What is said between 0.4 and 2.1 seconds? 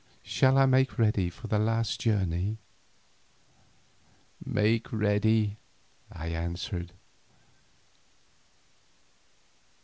I make ready for our last